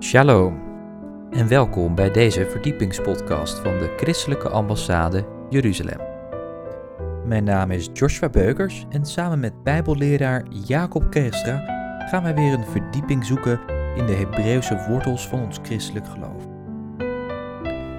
[0.00, 0.60] Shalom
[1.30, 6.00] en welkom bij deze verdiepingspodcast van de Christelijke Ambassade Jeruzalem.
[7.26, 11.56] Mijn naam is Joshua Beukers en samen met Bijbelleraar Jacob Kerstra
[12.10, 13.60] gaan wij weer een verdieping zoeken
[13.96, 16.46] in de Hebreeuwse wortels van ons christelijk geloof.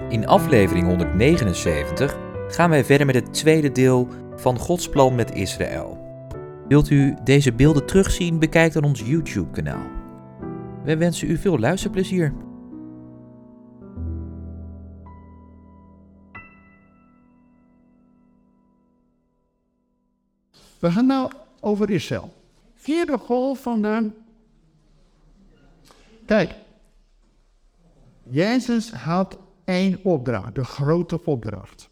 [0.08, 2.16] In aflevering 179
[2.48, 5.98] gaan wij verder met het tweede deel van Gods plan met Israël.
[6.68, 8.38] Wilt u deze beelden terugzien?
[8.38, 9.99] Bekijk dan ons YouTube-kanaal.
[10.84, 12.34] Wij wensen u veel luisterplezier.
[20.78, 22.34] We gaan nou over Israël.
[22.74, 24.10] Vierde golf van de.
[26.26, 26.54] Kijk,
[28.22, 31.88] Jezus had één opdracht, de grote opdracht.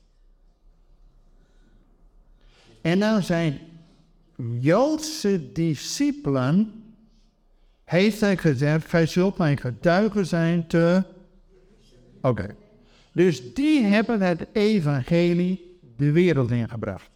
[2.80, 3.59] En dan zijn
[4.59, 6.83] Joodse discipelen,
[7.88, 11.03] heeft hij gezegd, gij zult mijn getuigen zijn te...
[12.22, 12.55] Oké.
[13.12, 17.11] Dus die hebben het evangelie de wereld ingebracht.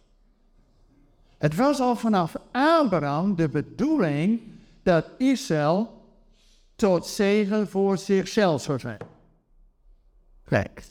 [1.37, 4.41] Het was al vanaf Abraham de bedoeling
[4.83, 6.01] dat Israël
[6.75, 8.99] tot zegen voor zichzelf zou zijn.
[10.45, 10.83] Kijk.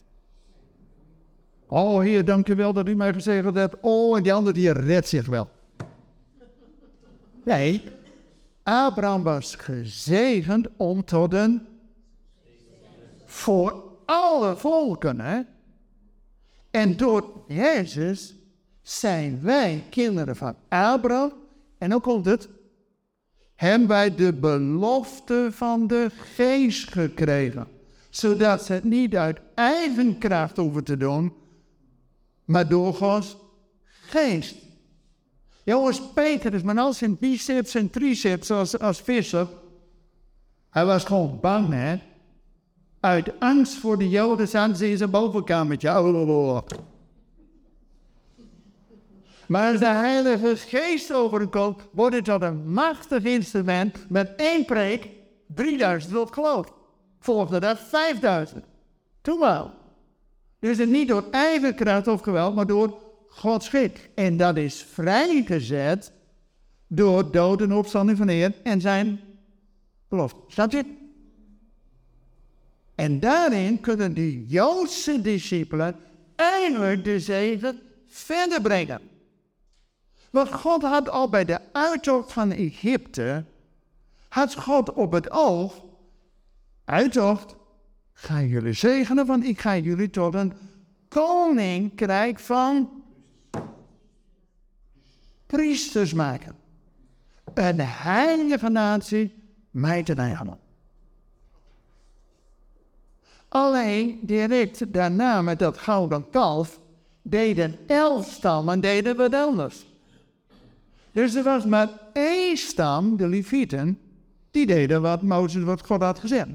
[1.67, 3.77] Oh, Heer, dank u wel dat u mij gezegend hebt.
[3.81, 5.49] Oh, en die andere die redt zich wel.
[7.45, 7.83] Nee,
[8.63, 11.67] Abraham was gezegend om tot een.
[13.27, 15.41] voor alle volken, hè?
[16.71, 18.35] En door Jezus
[18.83, 21.33] zijn wij kinderen van Abraham.
[21.79, 22.49] En dan komt het.
[23.55, 27.67] Hebben wij de belofte van de geest gekregen.
[28.11, 31.33] Zodat ze het niet uit eigen kracht hoeven te doen,
[32.45, 33.37] maar door Gods
[33.85, 34.57] geest.
[35.65, 39.47] Jongens, Peter is maar al zijn biceps en triceps als, als visser.
[40.71, 41.97] Hij was gewoon bang, hè.
[43.01, 45.91] Uit angst voor de Joden zaten ze in zijn bovenkamertje.
[49.47, 55.09] Maar als de Heilige Geest overkomt, wordt het tot een machtig instrument met één preek,
[55.47, 56.73] 3000 tot geloof.
[57.19, 58.65] Volgde dat 5000.
[59.21, 59.71] Toen wel.
[60.59, 64.11] Dus niet door eigen kracht of geweld, maar door Gods schik.
[64.15, 66.13] En dat is vrijgezet
[66.87, 69.21] door dood en opstanding van Heer en zijn
[70.09, 70.41] belofte.
[70.49, 70.85] Snap je?
[72.95, 75.97] En daarin kunnen de Joodse discipelen
[76.37, 79.01] eindelijk de zegen verder brengen.
[80.31, 83.45] Want God had al bij de uittocht van Egypte,
[84.29, 85.85] had God op het oog,
[86.85, 87.55] uittocht,
[88.13, 90.53] ga jullie zegenen, want ik ga jullie tot een
[91.09, 93.02] koninkrijk van
[95.53, 96.55] priesters maken.
[97.55, 99.35] Een heilige natie,
[99.71, 100.59] mij ten eigen.
[103.49, 106.81] Alleen direct daarna met dat gouden kalf
[107.23, 109.87] deden elf stammen deden wat anders.
[111.13, 113.99] Dus er was maar één stam, de Levieten,
[114.51, 116.49] die deden wat Mozes, wat God had gezegd.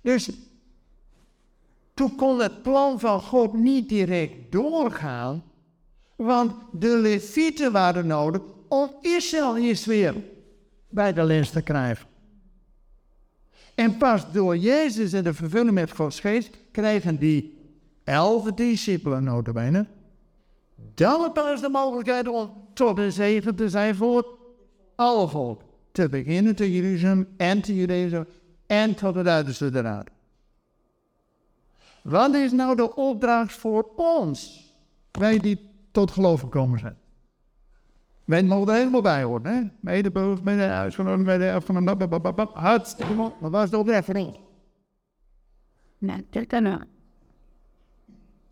[0.00, 0.30] Dus
[1.94, 5.42] toen kon het plan van God niet direct doorgaan,
[6.18, 10.14] want de Levieten waren nodig om Israël eerst weer
[10.88, 12.06] bij de les te krijgen.
[13.74, 17.58] En pas door Jezus en de vervulling met Gods geest krijgen die
[18.04, 19.86] elf discipelen notabene
[20.94, 24.26] dan pas de mogelijkheid om tot een zegen te zijn voor
[24.94, 25.62] alle volk.
[25.92, 28.26] Te beginnen te Jeruzalem en te Jeruzalem
[28.66, 30.08] en tot het uiterste eruit.
[32.02, 34.66] Wat is nou de opdracht voor ons?
[35.10, 35.67] Wij die
[35.98, 36.96] tot geloof gekomen zijn.
[38.24, 39.62] Wij mogen er helemaal bij horen, hè?
[39.80, 43.32] Medeboos, mede uitgenodigd, mede erfgenomen, hartstikke mooi.
[43.40, 44.12] Maar wat is de opdracht?
[45.98, 46.84] Nee, dat kan ook.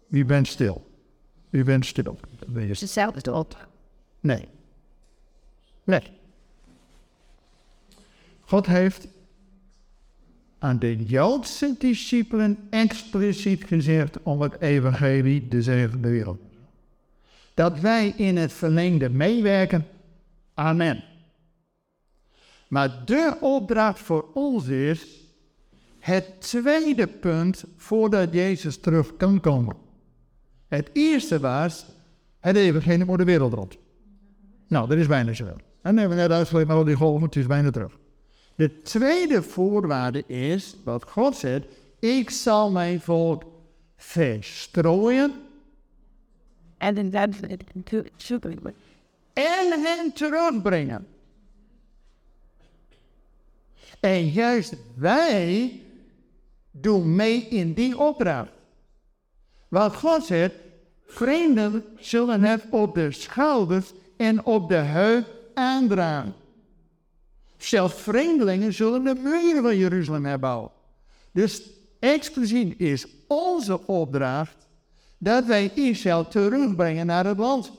[0.09, 0.91] U bent stil.
[1.51, 2.19] U bent stil.
[2.55, 3.69] Het is hetzelfde op.
[4.21, 4.49] Nee.
[5.85, 6.03] Nee.
[8.41, 9.09] God heeft
[10.59, 16.41] aan de Joodse discipelen expliciet gezegd om het evangelie de zevende wereld.
[17.57, 19.87] Dat wij in het verlengde meewerken,
[20.55, 21.05] amen.
[22.69, 25.25] Maar de opdracht voor ons is
[25.99, 29.77] het tweede punt voordat Jezus terug kan komen.
[30.69, 31.87] Het eerste was
[32.41, 33.77] het evangelie voor de wereld rond.
[34.69, 35.45] Nou, dat is bijna zo.
[35.47, 37.99] En dan hebben we net uitgelegd al die golven, het is bijna terug.
[38.55, 41.67] De tweede voorwaarde is, wat God zegt,
[41.99, 43.45] ik zal mijn volk
[43.97, 45.46] verstrooien
[46.79, 47.35] En dan
[48.17, 48.73] zoeken we.
[49.33, 51.07] en hen terugbrengen.
[54.01, 55.81] En juist wij
[56.71, 58.51] doe mee in die opdracht.
[59.69, 60.55] Want God zegt,
[61.07, 66.35] vreemden zullen het op de schouders en op de heup aandragen.
[67.57, 70.71] Zelfs vreemdelingen zullen de muren van Jeruzalem herbouwen.
[71.33, 71.63] Dus
[71.99, 74.66] exclusief is onze opdracht
[75.19, 77.73] dat wij Israël terugbrengen naar het land.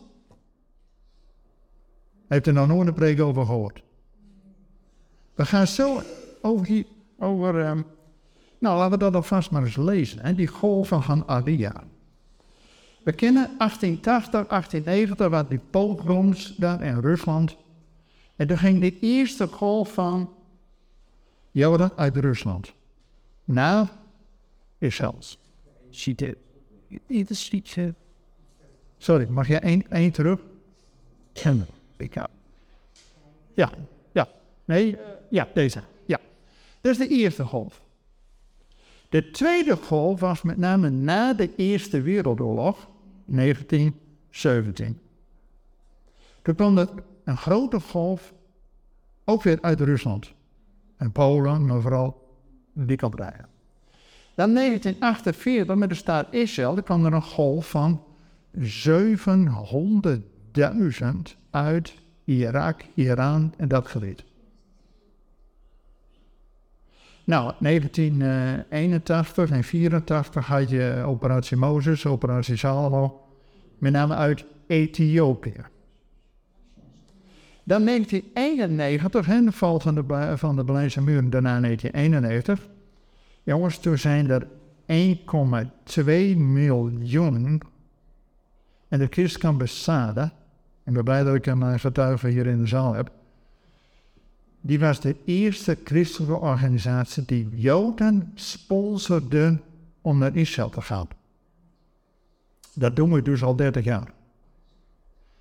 [2.28, 3.84] Heeft er nog nooit een preek over gehoord?
[5.36, 6.02] We gaan zo
[6.42, 6.86] over,
[7.20, 7.86] over um,
[8.60, 10.36] nou laten we dat alvast maar eens lezen, hè?
[10.36, 11.84] die golven van Adia.
[13.04, 17.56] We kennen 1880, 1890, wat die pogroms daar in Rusland.
[18.36, 20.34] En toen ging de eerste golf van
[21.52, 22.74] Joden uit Rusland
[23.44, 23.88] naar
[24.78, 25.18] Israël.
[25.90, 26.36] Ziet
[26.88, 27.96] het.
[28.98, 30.40] Sorry, mag jij één, één terug?
[33.54, 33.72] Ja,
[34.12, 34.28] ja.
[34.66, 34.98] Nee,
[35.30, 35.82] ja, deze.
[36.06, 36.20] Ja.
[36.82, 37.82] Dat is de eerste golf.
[39.10, 42.88] De tweede golf was met name na de Eerste Wereldoorlog,
[43.26, 45.00] 1917.
[46.42, 46.90] Toen kwam er
[47.24, 48.34] een grote golf,
[49.26, 50.34] ook weer uit Rusland.
[50.98, 52.28] En Polen, maar vooral
[52.74, 53.57] die kant rijden.
[54.38, 58.04] Dan 1948 met de staat Israël, kwam er een golf van
[58.60, 58.66] 700.000
[61.50, 61.94] uit
[62.24, 64.24] Irak, Iran en dat gebied.
[67.24, 73.22] Nou, 1981 en 84 had je operatie Mozes, operatie Salvo,
[73.78, 75.66] met name uit Ethiopië.
[77.64, 82.76] Dan 1991, hè, de val van de, van de Berlijnse muur, daarna 1991.
[83.48, 84.48] Jongens, toen zijn er
[84.86, 86.06] 1,2
[86.38, 87.62] miljoen
[88.88, 90.32] en de ambassade, en
[90.84, 93.12] ik ben blij dat ik een getuige hier in de zaal heb,
[94.62, 99.60] die was de eerste christelijke organisatie die Joden sponsorde
[100.02, 101.08] om naar Israël te gaan.
[102.74, 104.14] Dat doen we dus al 30 jaar.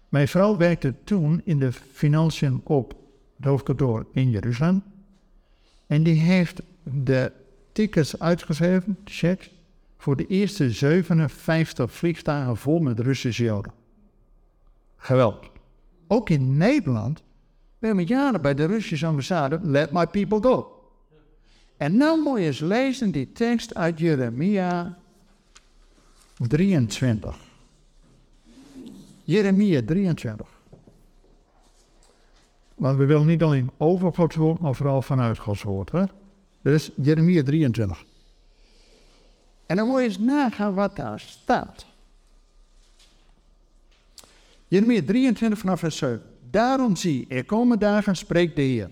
[0.08, 2.94] Mijn vrouw werkte toen in de financiën op
[3.36, 4.82] het hoofdkantoor in Jeruzalem.
[5.86, 7.32] En die heeft de
[7.76, 9.50] tickets uitgeschreven, checks,
[9.96, 13.72] voor de eerste 57 vliegtuigen vol met Russische Joden.
[14.96, 15.50] Geweldig.
[16.06, 17.22] Ook in Nederland
[17.78, 20.82] we hebben jaren bij de Russische ambassade, let my people go.
[21.76, 24.98] En nou moet je eens lezen die tekst uit Jeremia
[26.36, 27.36] 23.
[29.24, 30.46] Jeremia 23.
[32.74, 35.90] Want we willen niet alleen over Gods woord, maar vooral vanuit Gods woord.
[35.90, 36.04] Hè?
[36.66, 38.04] Dus Jeremia 23.
[39.66, 41.86] En dan moet je eens nagaan wat daar staat.
[44.68, 46.22] Jeremia 23 vanaf vers 7.
[46.50, 48.90] Daarom zie, er komen dagen, spreekt de Heer.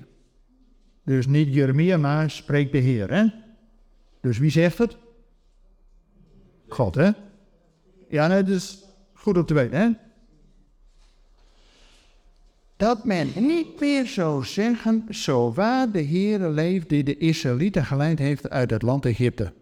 [1.03, 3.11] Dus niet Jeremia, maar spreekt de Heer.
[3.11, 3.27] Hè?
[4.21, 4.97] Dus wie zegt het?
[6.69, 7.11] God, hè?
[8.09, 9.89] Ja, nee, dat is goed om te weten, hè?
[12.77, 18.19] Dat men niet meer zou zeggen, zo waar de Heer leeft die de Israëlieten geleid
[18.19, 19.53] heeft uit het land Egypte.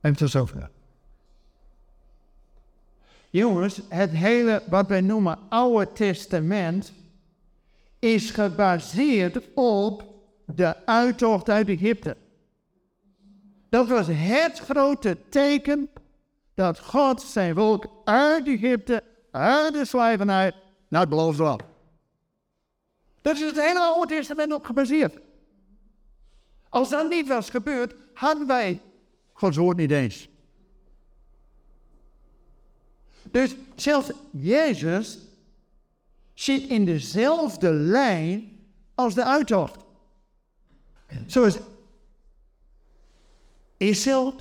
[0.00, 0.70] En tot zover.
[3.30, 6.92] Jongens, het hele wat wij noemen Oude Testament
[7.98, 10.04] is gebaseerd op
[10.44, 12.16] de uittocht uit Egypte.
[13.68, 15.88] Dat was het grote teken
[16.54, 20.52] dat God zijn volk uit Egypte, uit de slavernij,
[20.88, 21.62] naar het beloofde land.
[23.22, 25.18] Dat is het hele Oude Testament op gebaseerd.
[26.68, 28.80] Als dat niet was gebeurd, hadden wij
[29.32, 30.28] Gods woord niet eens.
[33.22, 35.18] Dus zelfs Jezus
[36.34, 38.58] zit in dezelfde lijn
[38.94, 39.84] als de uittocht.
[41.26, 41.58] Zoals
[43.76, 44.34] Israël,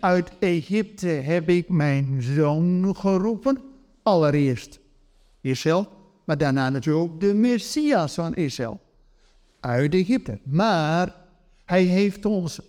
[0.00, 3.62] uit Egypte heb ik mijn zoon geroepen.
[4.02, 4.80] Allereerst
[5.44, 5.88] Israël,
[6.24, 8.80] maar daarna natuurlijk ook de Messias van Israël.
[9.60, 10.38] Uit Egypte.
[10.42, 11.14] Maar
[11.64, 12.60] hij heeft ons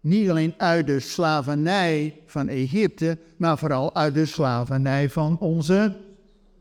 [0.00, 5.96] niet alleen uit de slavernij van Egypte, maar vooral uit de slavernij van onze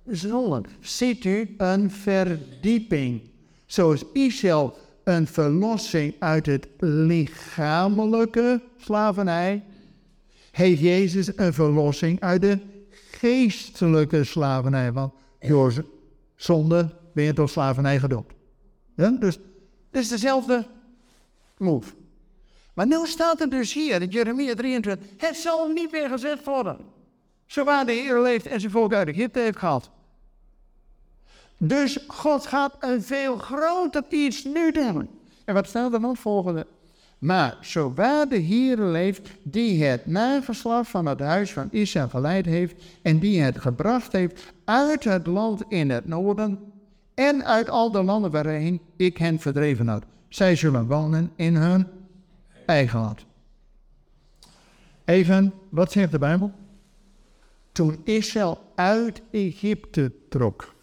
[0.06, 0.66] zonen.
[0.80, 3.22] Ziet u een verdieping.
[3.66, 9.64] Zoals Israël een verlossing uit het lichamelijke slavernij,
[10.52, 12.60] heeft Jezus een verlossing uit de
[13.12, 14.92] geestelijke slavernij.
[14.92, 15.86] Want door
[16.36, 18.34] zonde ben je tot slavernij gedoopt.
[18.96, 19.36] Dus
[19.92, 20.66] het is dezelfde
[21.58, 21.94] move.
[22.74, 26.78] Maar nu staat er dus hier in Jeremia 23, het zal niet meer gezet worden.
[27.46, 29.90] Zo waar de Heer leeft en zijn volk uit Egypte heeft gehad.
[31.58, 35.10] Dus God gaat een veel groter iets nu doen.
[35.46, 36.68] En wat staat er dan volgende?
[37.18, 42.46] Maar zo waar de Heer leeft, die het nageslacht van het huis van Israël geleid
[42.46, 46.60] heeft en die het gebracht heeft uit het land in het noorden
[47.14, 50.04] en uit al de landen waarheen ik hen verdreven had.
[50.28, 51.88] Zij zullen wonen in hun
[52.66, 53.26] eigen land.
[55.06, 56.52] Even, wat zegt de Bijbel?
[57.72, 60.76] Toen Israël uit Egypte trok,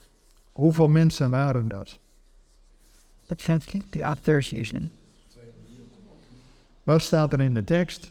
[0.53, 1.99] hoeveel mensen waren dat?
[3.26, 4.53] Dat zijn de acteurs.
[6.85, 8.11] Wat staat er in de tekst?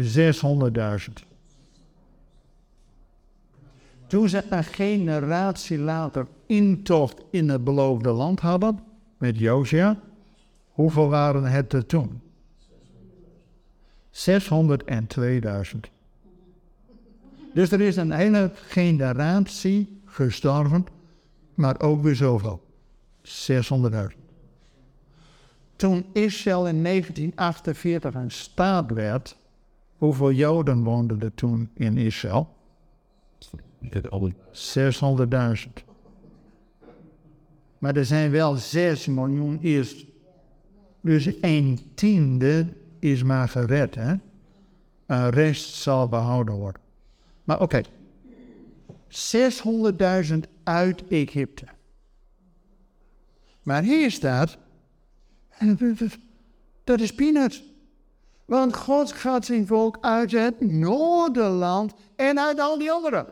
[0.00, 0.02] 600.000.
[4.06, 8.78] Toen ze een generatie later intocht in het beloofde land hadden,
[9.16, 10.00] met Josia,
[10.70, 12.20] hoeveel waren het er toen?
[14.10, 14.20] 602.000.
[17.54, 20.86] Dus er is een hele generatie gestorven,
[21.54, 22.62] maar ook weer zoveel.
[23.22, 24.27] 600.000.
[25.78, 29.36] Toen Israël in 1948 een staat werd,
[29.96, 32.48] hoeveel Joden woonden er toen in Israël?
[33.82, 33.90] 600.000.
[37.78, 40.06] Maar er zijn wel 6 miljoen eerst.
[41.00, 42.66] Dus een tiende
[42.98, 44.14] is maar gered, hè?
[45.06, 46.82] Een rest zal behouden worden.
[47.44, 47.82] Maar oké.
[49.08, 51.64] 600.000 uit Egypte.
[53.62, 54.58] Maar hier staat.
[56.84, 57.62] Dat is peanuts.
[58.44, 63.26] Want God gaat zijn volk uit het noorderland en uit al die anderen.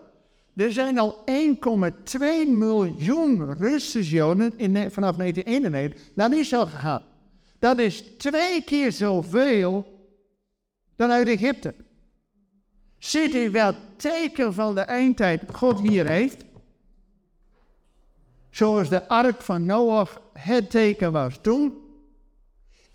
[0.57, 7.03] Er zijn al 1,2 miljoen Russische Joden in, vanaf 1991 naar Israël gegaan.
[7.59, 9.87] Dat is twee keer zoveel
[10.97, 11.75] dan uit Egypte.
[12.99, 16.45] Ziet u wel teken van de eindtijd God hier heeft?
[18.51, 21.86] Zoals de ark van Noach het teken was toen,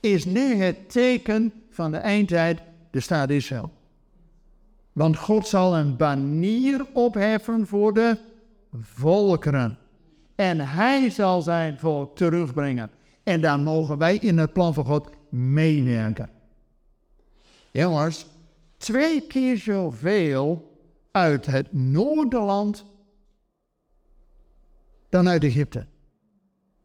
[0.02, 3.72] is nu het teken van de eindtijd de staat Israël.
[4.92, 8.18] Want God zal een banier opheffen voor de
[8.80, 9.78] volkeren.
[10.36, 12.90] En hij zal zijn volk terugbrengen.
[13.24, 16.30] En dan mogen wij in het plan van God meewerken.
[17.72, 18.26] Jongens,
[18.78, 20.76] twee keer zoveel
[21.12, 22.86] uit het Noorderland
[25.10, 25.86] dan uit Egypte.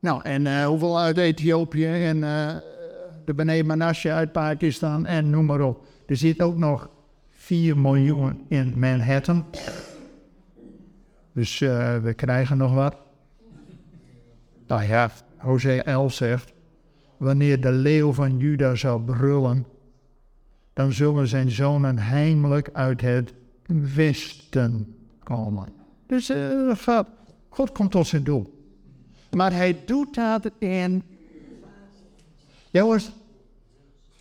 [0.00, 2.56] Nou, en uh, hoeveel uit Ethiopië en uh,
[3.26, 5.84] de Bene Manasseh uit Pakistan en noem maar op.
[6.06, 6.90] Er zit ook nog
[7.30, 9.44] 4 miljoen in Manhattan.
[11.32, 12.96] Dus uh, we krijgen nog wat.
[14.66, 16.52] Nou ja, Hosea 11 zegt,
[17.16, 19.66] wanneer de leeuw van Juda zal brullen,
[20.72, 23.34] dan zullen zijn zonen heimelijk uit het
[23.94, 25.68] westen komen.
[26.06, 27.00] Dus uh,
[27.48, 28.54] God komt tot zijn doel.
[29.30, 31.02] Maar hij doet dat in...
[32.76, 33.06] Jongens,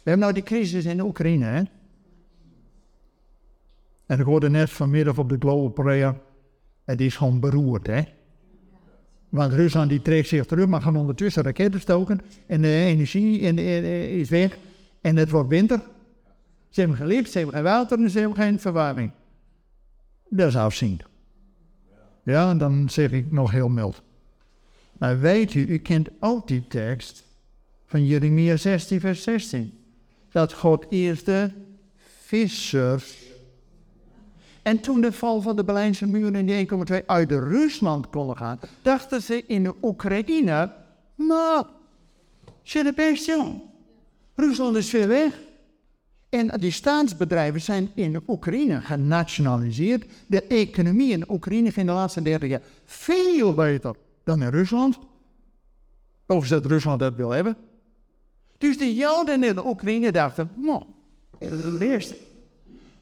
[0.04, 1.64] we hebben nou die crisis in Oekraïne, hè?
[4.06, 6.20] En ik hoorde net vanmiddag op de Global Prayer,
[6.84, 8.02] het is gewoon beroerd, hè?
[9.30, 12.22] Want Rusland die trekt zich terug, maar gaan ondertussen raketten stoken.
[12.48, 13.40] En de energie
[14.10, 14.58] is weg.
[15.02, 15.82] En het wordt winter.
[16.70, 19.12] Ze hebben geen licht, ze hebben geen water en ze hebben geen verwarming.
[20.30, 21.02] Dat is afzien.
[22.24, 24.02] Ja, en dan zeg ik nog heel mild.
[24.98, 27.25] Maar weet u, u kent ook die tekst
[27.86, 29.74] van Jeremia 16, vers 16.
[30.32, 31.50] Dat God eerst de
[32.26, 33.26] vissers
[34.66, 36.68] en toen de val van de Berlijnse muur in die
[37.02, 40.74] 1,2 uit Rusland konden gaan, dachten ze in de Oekraïne,
[41.16, 41.66] nou,
[42.64, 43.62] het best jong.
[44.36, 45.40] Rusland is ver weg.
[46.30, 50.06] En die staatsbedrijven zijn in de Oekraïne genationaliseerd.
[50.28, 55.00] De economie in de Oekraïne ging de laatste 30 jaar veel beter dan in Rusland.
[56.28, 57.58] Of dat Rusland dat wil hebben.
[58.58, 60.50] Dus de Joden in de Oekraïne dachten,
[61.40, 62.16] het eerste.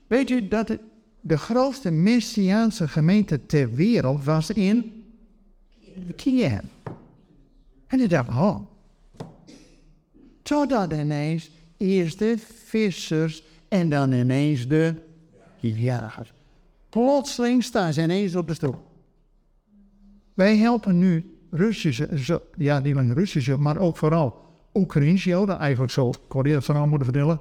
[0.07, 0.77] Weet u dat
[1.21, 5.03] de grootste Messiaanse gemeente ter wereld was in
[6.15, 6.59] Kiev.
[7.87, 8.59] En ik dacht, oh.
[10.41, 14.95] Totdat ineens eerst de vissers en dan ineens de
[15.59, 16.33] jagers.
[16.89, 18.75] Plotseling staan ze ineens op de stoel.
[20.33, 24.42] Wij helpen nu Russische, ja niet alleen Russische, maar ook vooral
[24.73, 27.39] Oekraïnse Joden, eigenlijk zo, dat vooral moeten vertellen.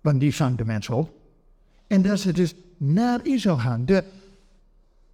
[0.00, 1.14] Want die vangt de mensen op.
[1.86, 3.84] En dat ze dus naar Israël gaan.
[3.84, 4.04] De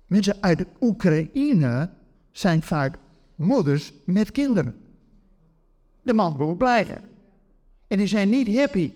[0.07, 1.90] mensen uit de Oekraïne
[2.31, 2.99] zijn vaak
[3.35, 4.76] moeders met kinderen.
[6.02, 7.00] De man wil blijven.
[7.87, 8.92] En die zijn niet happy.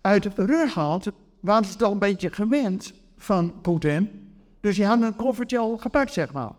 [0.00, 1.06] Uit Rusland
[1.40, 4.10] waren ze toch een beetje gewend van Poetin.
[4.60, 6.52] Dus die hadden een koffertje al gepakt, zeg maar.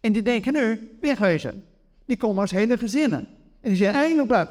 [0.00, 1.64] En die denken nu, wegwezen.
[2.04, 3.28] Die komen als hele gezinnen.
[3.60, 4.48] En die zijn eindelijk blij.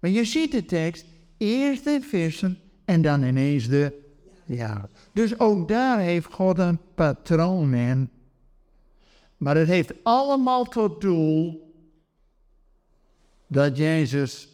[0.00, 4.02] Maar je ziet de tekst, eerst de vissen en dan ineens de
[4.46, 4.88] ja.
[5.12, 8.10] Dus ook daar heeft God een patroon in.
[9.36, 11.72] Maar het heeft allemaal tot doel
[13.46, 14.48] dat Jezus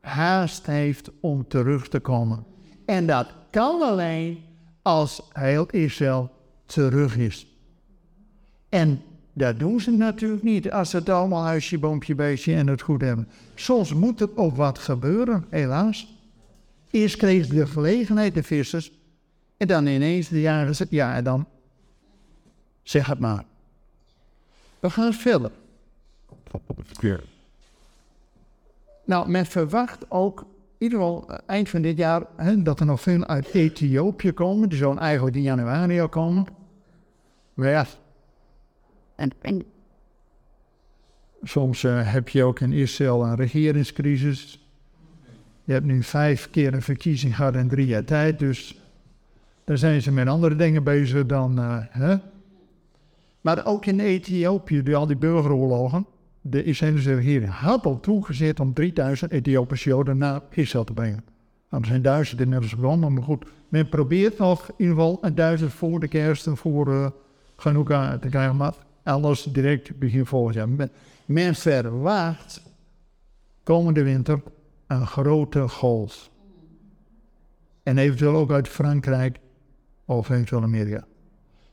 [0.00, 2.44] haast heeft om terug te komen.
[2.86, 4.44] En dat kan alleen
[4.82, 6.30] als heel Israël
[6.66, 7.49] terug is.
[8.70, 12.82] En dat doen ze natuurlijk niet als ze het allemaal huisje, boompje, beestje en het
[12.82, 13.28] goed hebben.
[13.54, 16.18] Soms moet er ook wat gebeuren, helaas.
[16.90, 18.92] Eerst kregen ze de gelegenheid, de vissers,
[19.56, 21.46] en dan ineens de jaren, ja, en dan
[22.82, 23.44] zeg het maar.
[24.80, 25.50] We gaan verder.
[29.04, 30.46] Nou, men verwacht ook, in
[30.78, 34.68] ieder geval eh, eind van dit jaar, hè, dat er nog veel uit Ethiopië komen.
[34.68, 36.46] Die zouden eigenlijk in januari al komen.
[37.54, 37.86] Maar ja.
[39.20, 39.62] En.
[41.42, 44.68] Soms uh, heb je ook in Israël een regeringscrisis.
[45.64, 48.80] Je hebt nu vijf keer een verkiezing gehad in drie jaar tijd, dus
[49.64, 51.58] daar zijn ze met andere dingen bezig dan.
[51.58, 52.16] Uh, hè?
[53.40, 56.06] Maar ook in Ethiopië, die, al die burgeroorlogen,
[56.40, 61.24] de Israëlische regering had al toegezet om 3000 Ethiopische Joden naar Israël te brengen.
[61.70, 63.44] Nou, er zijn duizenden inmiddels gewonnen, maar goed.
[63.68, 68.28] Men probeert nog in ieder geval een duizend voor de kerst en voor uh, te
[68.28, 68.74] krijgen, maar
[69.10, 70.90] alles direct begin volgend jaar.
[71.26, 72.62] Men, verwacht
[73.62, 74.42] komende winter
[74.86, 76.30] een grote golf.
[77.82, 79.38] En eventueel ook uit Frankrijk
[80.04, 81.04] of eventueel Amerika.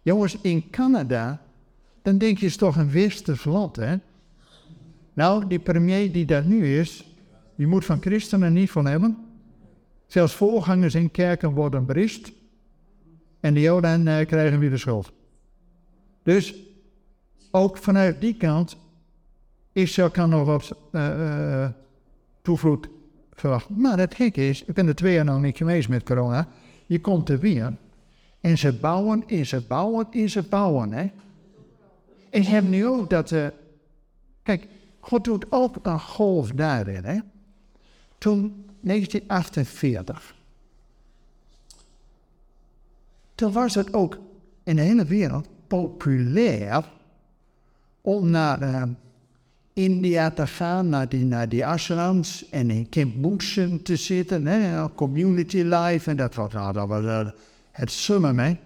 [0.02, 1.42] Jongens, in Canada,
[2.02, 3.96] dan denk je is toch een westers land, hè?
[5.14, 7.16] Nou, die premier die daar nu is,
[7.56, 9.18] die moet van christenen niet van hebben.
[10.08, 12.32] Zelfs voorgangers in kerken worden berist.
[13.40, 15.12] En de Joden uh, krijgen weer de schuld.
[16.24, 16.67] Dus
[17.58, 18.78] ook vanuit die kant,
[19.72, 21.68] Israël kan nog wat uh,
[22.42, 22.90] toevloed
[23.34, 23.82] verwachten.
[23.82, 26.48] Maar het gek is, ik ben er twee jaar nog niet geweest met corona.
[26.86, 27.74] Je komt er weer
[28.42, 30.92] en ze bouwen, en ze bouwen, en ze bouwen.
[30.92, 31.12] Hè?
[32.30, 33.32] En je hebt nu ook dat.
[33.32, 33.48] Uh,
[34.44, 34.68] kijk,
[35.00, 37.04] God doet ook een golf daarin.
[37.04, 37.20] Hè?
[38.18, 40.36] Toen 1948.
[43.36, 44.20] Toen was het ook
[44.64, 46.92] in de hele wereld populair
[48.08, 48.84] om naar uh,
[49.74, 55.58] India te gaan, naar die, naar die ashrams en in kibbutzen te zitten, hè, community
[55.58, 56.10] life.
[56.10, 57.30] En dat was, nou, dat was uh,
[57.72, 58.60] het summen mee.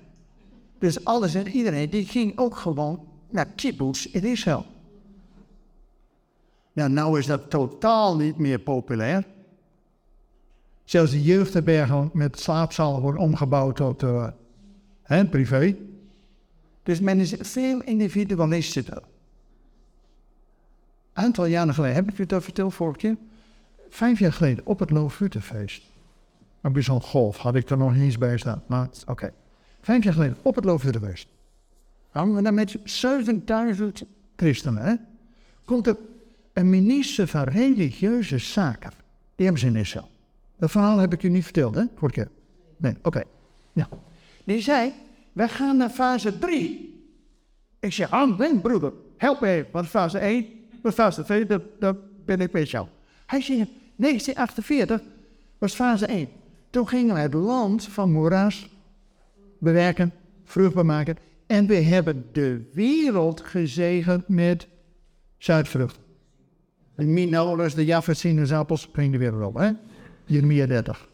[0.80, 4.66] Dus alles en iedereen, die ging ook gewoon naar kibbutz in Israël.
[6.74, 9.26] Nou, nou is dat totaal niet meer populair.
[10.84, 14.28] Zelfs de jeugdherbergen met slaapzalen worden omgebouwd tot uh,
[15.02, 15.76] hè, privé.
[16.84, 19.10] Dus men is veel individualistischer.
[21.14, 23.16] Aantal jaren geleden, heb ik u dat verteld vorige keer?
[23.90, 25.84] Vijf jaar geleden op het Loofhuttenfeest.
[26.62, 28.64] Maar bij golf had ik er nog niet eens bij staan.
[28.66, 29.34] Maar oké.
[29.82, 31.28] Vijf jaar geleden op het Loofhuttenfeest.
[32.10, 34.04] Hangen we dan met 7000
[34.36, 34.84] christenen.
[34.84, 34.96] Hè?
[35.66, 35.98] Komt er
[36.54, 38.92] een minister van religieuze zaken.
[39.36, 40.10] Die hebben ze in Israël.
[40.58, 41.84] Dat verhaal heb ik u niet verteld, hè?
[41.96, 42.30] Vorige keer.
[42.78, 43.24] Nee, oké.
[44.44, 44.94] Die zei,
[45.34, 47.04] wij gaan naar fase 3.
[47.80, 48.94] Ik zeg, amen, broeder.
[49.18, 49.72] Help even.
[49.72, 50.52] Want fase 1, wat
[50.84, 51.46] fase 2,
[51.80, 52.88] dat, ben ik met jou.
[53.26, 53.58] Hij zei,
[53.96, 55.02] 1948
[55.58, 56.28] was fase 1.
[56.70, 58.70] Toen gingen we het land van moeras
[59.58, 60.14] bewerken,
[60.44, 61.18] vruchtbaar maken.
[61.48, 64.68] En we hebben de wereld gezegend met
[65.38, 66.00] zuidvrucht.
[66.96, 69.56] De minoles, de Jaffa sinaasappels, ging de wereld op.
[69.56, 69.72] Hè?
[70.26, 71.10] Jeremia 30.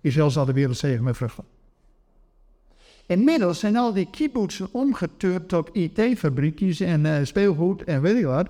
[0.00, 1.44] Israël zal de wereld zegen met vruchten.
[3.06, 8.48] Inmiddels zijn al die kibbutzen omgeturpt tot IT-fabriekjes en uh, speelgoed en weet ik wat.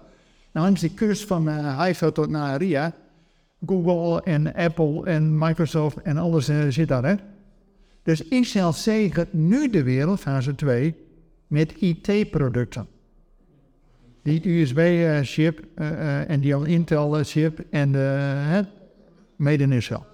[0.54, 2.92] Nou, langs die kust van uh, Haifa tot Naharia.
[3.66, 7.14] Google en Apple en Microsoft en alles uh, zit daar, hè.
[8.02, 10.94] Dus Israël zegent nu de wereld, fase 2,
[11.46, 12.86] met IT-producten.
[14.22, 15.64] Die USB-chip
[16.26, 18.66] en die Intel-chip en de
[19.38, 20.06] in Israël.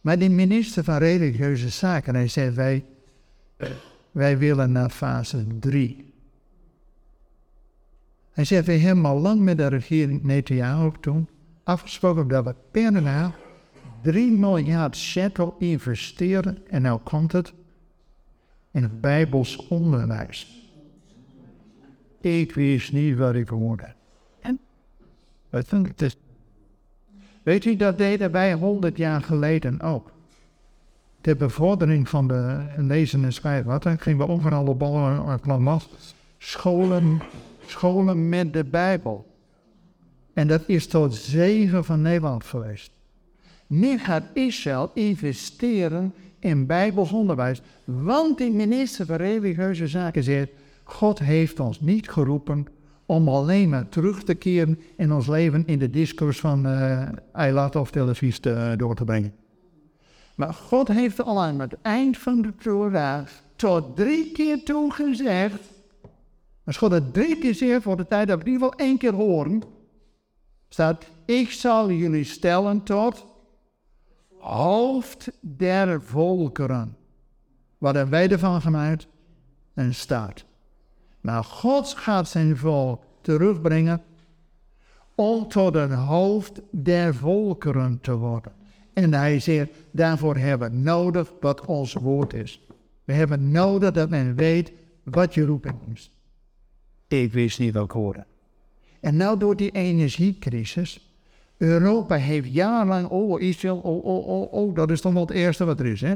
[0.00, 2.84] Maar de minister van Religieuze Zaken, hij zei, wij,
[4.10, 6.07] wij willen naar fase 3.
[8.38, 11.28] Hij zei, we hebben al lang met de regering Netanyahu toen
[11.62, 13.34] afgesproken dat we per jaar
[14.02, 16.58] 3 miljard shekel investeren.
[16.70, 17.52] En nou komt het
[18.70, 20.68] in het Bijbels onderwijs.
[22.20, 23.92] Ik wist niet wat ik hoorde.
[24.40, 24.58] En?
[25.50, 26.16] Wat vind ik
[27.42, 30.10] Weet u, dat deden wij 100 jaar geleden ook.
[31.20, 33.80] ter bevordering van de lezen en schrijven.
[33.80, 35.88] Dan gingen we overal op alle land
[36.38, 37.20] scholen,
[37.70, 39.26] scholen met de Bijbel.
[40.32, 42.90] En dat is tot zegen van Nederland geweest.
[43.66, 47.62] Nu gaat Israël investeren in Bijbels onderwijs.
[47.84, 50.50] Want de minister van Religieuze Zaken zegt:
[50.82, 52.66] God heeft ons niet geroepen
[53.06, 57.76] om alleen maar terug te keren in ons leven in de discours van uh, Eilat
[57.76, 59.34] of televisie te, door te brengen.
[60.34, 63.26] Maar God heeft al aan het eind van de Torah
[63.56, 65.60] tot drie keer toe gezegd.
[66.68, 68.98] Als God het drie keer zegt voor de tijd dat we in ieder geval één
[68.98, 69.62] keer horen,
[70.68, 73.26] staat: Ik zal jullie stellen tot
[74.38, 76.96] hoofd der volkeren.
[77.78, 79.06] Wat hebben wij ervan gemaakt?
[79.74, 80.44] Een staat.
[81.20, 84.02] Maar God gaat zijn volk terugbrengen
[85.14, 88.52] om tot een hoofd der volkeren te worden.
[88.92, 92.66] En hij zegt, daarvoor hebben we nodig wat ons woord is.
[93.04, 96.12] We hebben nodig dat men weet wat je roeping is.
[97.08, 98.26] Ik wist niet welk horen.
[99.00, 101.12] En nou door die energiecrisis.
[101.56, 105.64] Europa heeft jarenlang, oh Israël, oh, oh, oh, oh, dat is dan wel het eerste
[105.64, 106.14] wat er is, hè.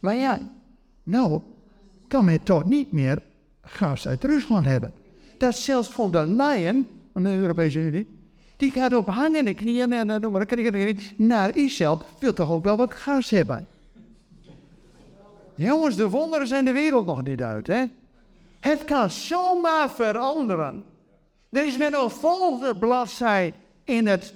[0.00, 0.40] Maar ja,
[1.02, 1.40] nou
[2.08, 3.22] kan men toch niet meer
[3.62, 4.92] gas uit Rusland hebben.
[5.38, 8.06] Dat zelfs von der Leyen, van de Europese Unie,
[8.56, 10.46] die gaat op hangende knieën en dan maar
[11.16, 13.66] naar Israël, wil toch ook wel wat gas hebben.
[15.54, 17.84] Jongens, de wonderen zijn de wereld nog niet uit, hè?
[18.60, 20.84] Het kan zomaar veranderen.
[21.50, 24.34] Er is met een volgende bladzij in het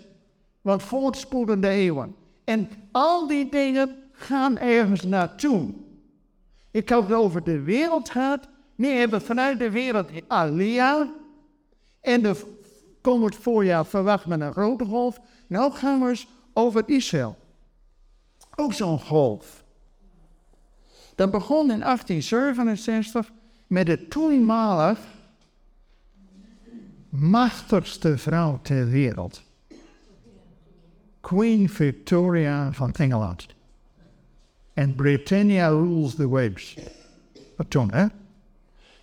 [0.61, 2.17] wat voortspoedende eeuwen.
[2.45, 5.75] En al die dingen gaan ergens naartoe.
[6.71, 8.49] Ik heb het over de wereld gaat.
[8.75, 11.13] Nu hebben vanuit de wereld Alia.
[12.01, 12.57] En de
[13.01, 15.21] komend voorjaar verwacht men een grote golf.
[15.47, 17.37] Nou gaan we eens over Israël.
[18.57, 19.65] Ook zo'n golf.
[21.15, 23.33] Dat begon in 1867
[23.75, 24.99] met de toenmalig
[27.09, 29.43] machtigste vrouw ter wereld.
[31.21, 33.47] Queen Victoria van Engeland.
[34.75, 36.77] En Britannia rules the waves.
[37.57, 38.07] Wat toen, hè?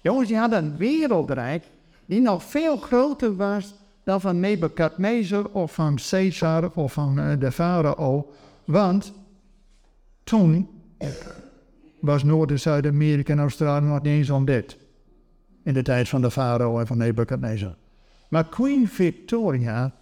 [0.02, 1.64] Jongens, die hadden een wereldrijk
[2.06, 7.52] die nog veel groter was dan van Nebuchadnezzar of van Caesar of van uh, de
[7.52, 8.32] farao.
[8.66, 9.14] Want
[10.24, 10.70] toen
[12.02, 14.78] was Noord- en Zuid-Amerika en Australië nog niet eens ontdekt.
[15.64, 17.76] In de tijd van de farao en van Nebuchadnezzar.
[18.30, 19.94] Maar Queen Victoria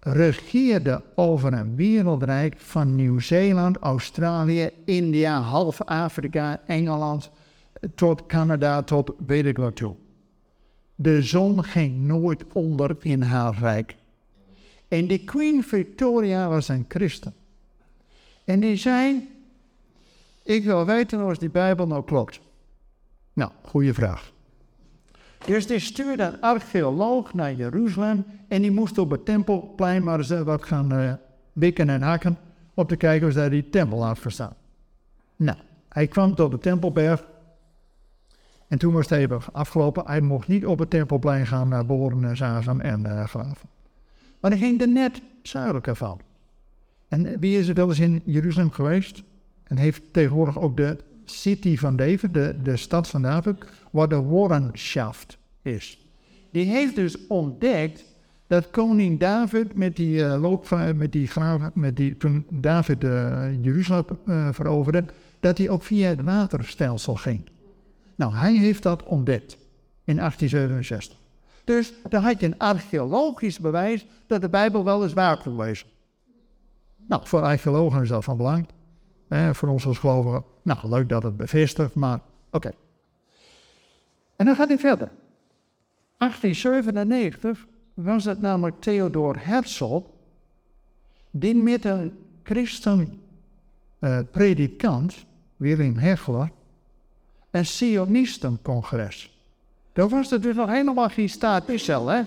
[0.00, 7.30] regeerde over een wereldrijk van Nieuw-Zeeland, Australië, India, half Afrika, Engeland,
[7.94, 9.94] tot Canada, tot weet ik wat toe.
[10.94, 13.96] De zon ging nooit onder in haar rijk.
[14.88, 17.34] En die Queen Victoria was een christen.
[18.44, 19.28] En die zei,
[20.46, 22.40] ik wil weten of die Bijbel nou klopt.
[23.32, 24.32] Nou, goede vraag.
[25.46, 30.28] Dus die stuurde een archeoloog naar Jeruzalem en die moest op het tempelplein maar eens
[30.28, 31.12] wat gaan uh,
[31.52, 32.38] bikken en hakken
[32.74, 34.54] om te kijken of daar die tempel had verstaan.
[35.36, 37.24] Nou, hij kwam tot de tempelberg
[38.68, 40.06] en toen was het afgelopen.
[40.06, 43.68] Hij mocht niet op het tempelplein gaan naar boren en en uh, graven.
[44.40, 46.20] Maar hij ging er net zuidelijker van.
[47.08, 49.22] En wie is er wel eens in Jeruzalem geweest
[49.66, 53.56] en heeft tegenwoordig ook de City van David, de, de stad van David,
[53.90, 56.06] wat de Warrenschaft is.
[56.50, 58.04] Die heeft dus ontdekt
[58.46, 64.18] dat koning David met die uh, met die graven, met die, toen David uh, Jeruzalem
[64.24, 65.04] uh, veroverde,
[65.40, 67.48] dat hij ook via het waterstelsel ging.
[68.14, 69.56] Nou, hij heeft dat ontdekt
[70.04, 71.18] in 1867.
[71.64, 75.86] Dus dan had je een archeologisch bewijs dat de Bijbel wel eens waar wezen.
[77.08, 78.66] Nou, voor archeologen is dat van belang.
[79.28, 82.72] Eh, voor ons als gelovigen, nou leuk dat het bevestigt, maar oké.
[84.36, 85.10] En dan gaat hij verder.
[86.16, 90.02] 1897 was het namelijk Theodor Herzl,
[91.30, 92.12] die met een
[92.42, 93.20] christen
[93.98, 95.24] uh, predikant,
[95.56, 96.50] Willem Hegler,
[97.50, 99.38] een Sionistencongres.
[99.92, 102.22] Daar was er dus nog helemaal geen staat Israël, hè?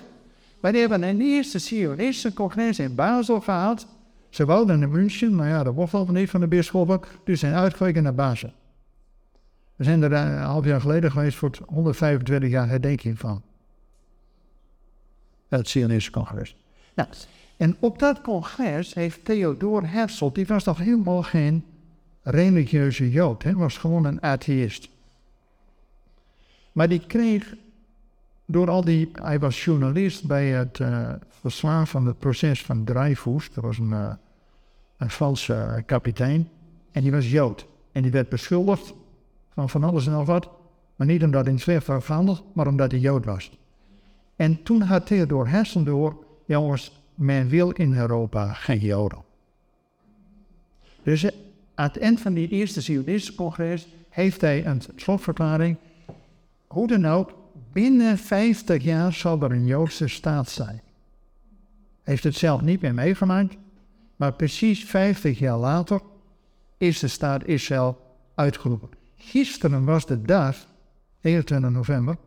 [0.59, 3.88] Maar die hebben een eerste Sionistencongres in Basel gehad.
[4.29, 7.53] Ze wouden in München, maar ja, dat was wel niet van de bisschoppen, dus zijn
[7.53, 8.51] uitgeweken naar Basel.
[9.75, 13.41] We zijn er een half jaar geleden geweest voor het 125 jaar herdenking van.
[15.47, 16.55] Het Zionistische congres.
[16.95, 17.09] Nou,
[17.57, 21.65] en op dat congres heeft Theodor Herzl, die was toch helemaal geen
[22.21, 24.89] religieuze jood, hij was gewoon een atheïst.
[26.71, 27.55] Maar die kreeg
[28.51, 33.53] door al die, hij was journalist bij het uh, verslaan van het proces van Dreyfus,
[33.53, 34.13] dat was een, uh,
[34.97, 36.49] een valse kapitein.
[36.91, 37.67] En die was Jood.
[37.91, 38.93] En die werd beschuldigd
[39.53, 40.49] van van alles en nog wat.
[40.95, 43.51] Maar niet omdat hij in slecht was veranderd, maar omdat hij Jood was.
[44.35, 49.21] En toen had Theodor Hersel door, jongens, men wil in Europa geen Joden.
[51.03, 51.31] Dus eh,
[51.75, 55.77] aan het eind van die eerste Zionistische congres heeft hij een slotverklaring.
[56.67, 57.33] Hoe dan ook,
[57.71, 60.82] binnen 50 jaar zal er een Joodse staat zijn.
[62.03, 63.58] Heeft het zelf niet meer meegemaakt,
[64.15, 66.01] maar precies 50 jaar later
[66.77, 68.01] is de staat Israël
[68.36, 68.89] uitgeroepen.
[69.15, 70.55] Gisteren was de dag,
[71.21, 72.17] 21 november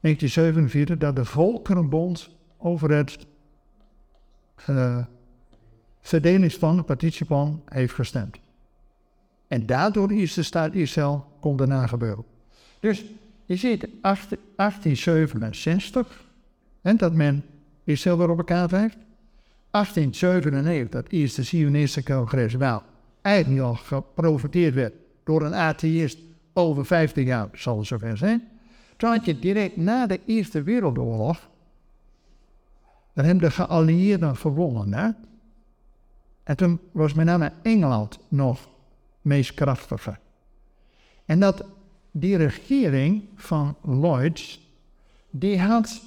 [0.00, 3.26] 1947, dat de Volkerenbond over het
[4.70, 5.04] uh,
[6.00, 8.38] verdelingsplan, het partitieplan, heeft gestemd.
[9.48, 12.24] En daardoor is de staat Israël kon daarna gebeuren.
[12.80, 13.04] Dus
[13.52, 16.24] je ziet 1867,
[16.82, 17.44] en dat men
[17.84, 18.96] Israël weer op elkaar heeft.
[19.70, 22.82] 1897, dat eerste Zionistische congres wel
[23.22, 26.18] eigenlijk al geprofiteerd werd door een atheïst
[26.52, 28.48] over 50 jaar, zal het zover zijn.
[28.96, 31.50] Toen had je direct na de Eerste Wereldoorlog,
[33.14, 34.94] dan hebben de geallieerden gewonnen.
[34.94, 35.10] Hè?
[36.42, 38.68] En toen was met name Engeland nog
[39.20, 40.18] meest krachtiger.
[41.24, 41.64] En dat
[42.12, 44.70] die regering van Lloyds,
[45.30, 46.02] die had,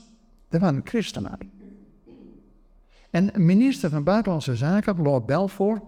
[0.50, 1.38] er waren christenen.
[3.10, 5.82] En minister van Buitenlandse Zaken, Lord Balfour,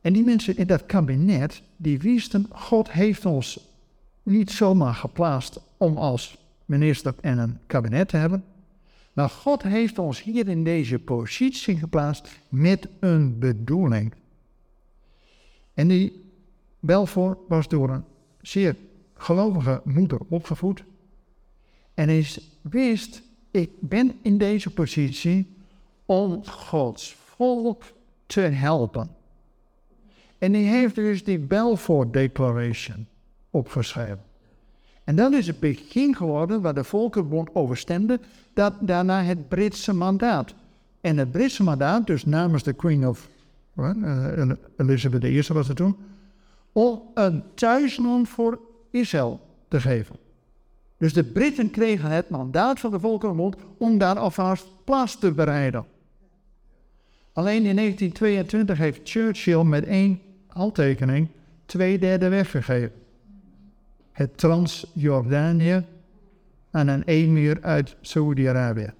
[0.00, 3.68] en die mensen in dat kabinet, die wisten, God heeft ons
[4.22, 8.44] niet zomaar geplaatst om als minister en een kabinet te hebben.
[9.12, 14.14] Maar God heeft ons hier in deze positie geplaatst met een bedoeling.
[15.74, 16.30] En die
[16.80, 18.04] Belfort was door een
[18.48, 18.76] zeer
[19.14, 20.84] gelovige moeder opgevoed.
[21.94, 22.26] En hij
[22.60, 25.56] wist, ik ben in deze positie
[26.06, 27.82] om Gods volk
[28.26, 29.10] te helpen.
[30.38, 33.06] En die heeft dus die Balfour Declaration
[33.50, 34.22] opgeschreven.
[35.04, 38.20] En dat is het begin geworden waar de Volkenbond overstemde,
[38.52, 40.54] dat daarna het Britse mandaat.
[41.00, 43.28] En het Britse mandaat, dus namens de Queen of
[43.76, 45.96] uh, Elizabeth I was het toen,
[46.72, 50.16] om een thuisland voor Israël te geven.
[50.96, 55.84] Dus de Britten kregen het mandaat van de Volkenbond om daar alvast plaats te bereiden.
[57.32, 61.28] Alleen in 1922 heeft Churchill met één handtekening
[61.66, 62.92] twee derde weggegeven.
[64.12, 65.84] Het Transjordanië
[66.70, 68.92] aan een emir uit Saoedi-Arabië.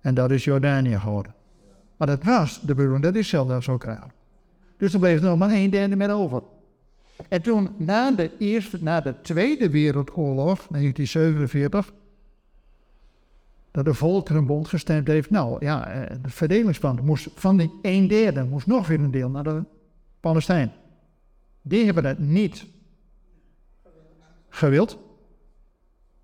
[0.00, 1.34] En dat is Jordanië geworden.
[1.96, 4.12] Maar dat was de bedoeling dat is zelf zo krijgen.
[4.76, 6.42] Dus er bleef nog maar één derde met over.
[7.28, 11.92] En toen, na de, eerste, na de Tweede Wereldoorlog, 1947,
[13.70, 18.66] dat de Volkerenbond gestemd heeft, nou ja, eh, verdelingsplan moest van die een derde, moest
[18.66, 19.64] nog weer een deel naar de
[20.20, 20.72] Palestijn.
[21.62, 22.66] Die hebben het niet
[24.48, 24.98] gewild.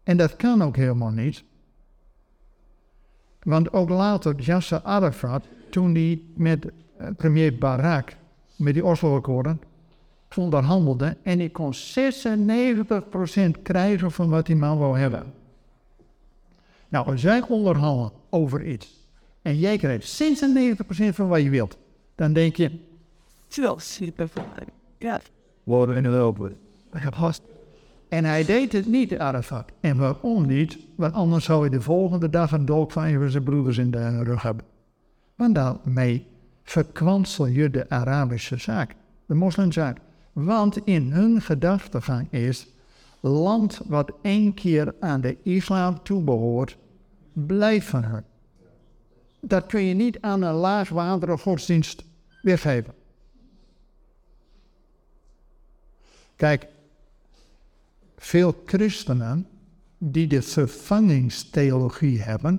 [0.02, 1.44] En dat kan ook helemaal niet.
[3.42, 8.16] Want ook later, Yasser Arafat, toen hij met eh, premier Barak,
[8.56, 9.60] met die Oslo-akkoorden,
[10.38, 11.72] onderhandelde en hij kon
[13.56, 15.32] 96% krijgen van wat die man wou hebben.
[16.88, 19.06] Nou, als jij onderhandelt over iets
[19.42, 21.78] en jij krijgt 96% van wat je wilt,
[22.14, 22.70] dan denk je,
[23.54, 24.28] wel super
[24.98, 25.20] Ja.
[25.62, 26.48] Worden in Europa.
[28.08, 29.64] En hij deed het niet, Arafat.
[29.80, 30.78] En waarom niet?
[30.94, 34.42] Want anders zou hij de volgende dag een dolk van zijn broeders in de rug
[34.42, 34.64] hebben.
[35.34, 36.26] Want daarmee
[36.62, 38.94] verkwansel je de Arabische zaak,
[39.26, 39.98] de moslimzaak.
[40.32, 42.66] Want in hun gedachtegang is,
[43.20, 46.76] land wat één keer aan de islam toebehoort,
[47.32, 48.24] blijft van hun.
[49.40, 52.04] Dat kun je niet aan een laagwaardere godsdienst
[52.42, 52.94] weergeven.
[56.36, 56.66] Kijk,
[58.16, 59.46] veel christenen
[59.98, 62.58] die de vervangingstheologie hebben.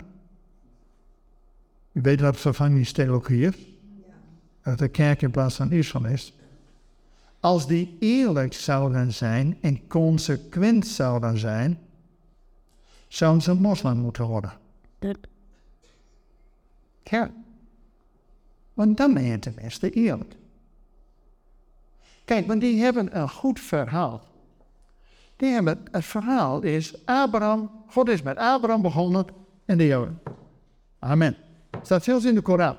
[1.91, 3.55] U weet wat vervangingstheologie is?
[4.63, 6.33] Dat de kerk in plaats van Israël is.
[7.43, 11.79] Als die eerlijk zouden zijn en consequent zouden zijn,
[13.07, 14.53] zouden ze moslim moeten worden.
[17.03, 17.31] Ja.
[18.73, 20.35] Want dan ben je tenminste eerlijk.
[22.25, 24.21] Kijk, want die hebben een goed verhaal.
[25.35, 29.25] Die hebben, het verhaal is, Abraham, God is met Abraham begonnen
[29.65, 30.19] en de Joden.
[30.99, 31.37] Amen.
[31.81, 32.77] Staat zelfs in de Koran.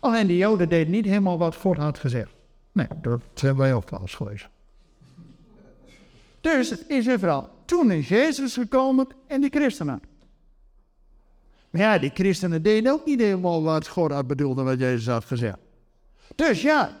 [0.00, 2.30] Alleen de Joden deden niet helemaal wat God had gezegd.
[2.72, 4.48] Nee, dat hebben wij ook alles gelezen.
[6.40, 7.50] Dus het is een verhaal.
[7.64, 10.02] Toen is Jezus gekomen en die christenen.
[11.70, 15.06] Maar ja, die christenen deden ook niet helemaal wat God had bedoeld en wat Jezus
[15.06, 15.58] had gezegd.
[16.34, 16.96] Dus ja,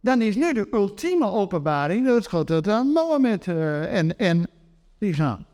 [0.00, 4.50] dan is nu de ultieme openbaring dat God het aan Mohammed uh, en, en
[4.98, 5.46] die gaan.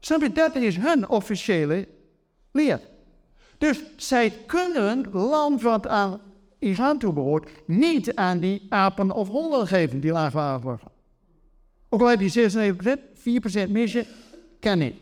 [0.00, 1.88] Snap je, dat is hun officiële
[2.52, 2.80] leer.
[3.62, 6.20] Dus zij kunnen land wat aan
[6.58, 10.86] Iran toebehoort, niet aan die apen of honden geven die laagwaardig worden.
[11.88, 12.50] Ook al heb je
[13.66, 14.06] 96%, 4% misje,
[14.60, 14.94] kan niet.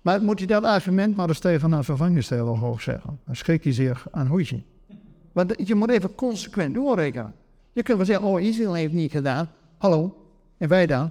[0.00, 3.20] Maar moet je dat argument maar eens tegen een hoog zeggen.
[3.26, 4.62] Dan schrik je zich aan hoedje.
[5.32, 7.34] Want je moet even consequent doorrekenen.
[7.72, 9.50] Je kunt wel zeggen, oh, Israël heeft niet gedaan.
[9.78, 10.26] Hallo,
[10.58, 11.10] en wij dan?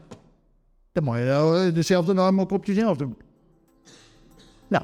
[0.92, 3.16] Dan moet je dezelfde norm op op jezelf doen.
[4.68, 4.84] Nou,